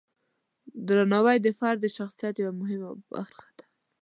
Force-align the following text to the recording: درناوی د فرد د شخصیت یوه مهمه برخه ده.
درناوی 0.87 1.37
د 1.41 1.47
فرد 1.59 1.77
د 1.81 1.85
شخصیت 1.97 2.35
یوه 2.41 2.53
مهمه 2.61 2.91
برخه 3.11 3.49
ده. 3.57 3.65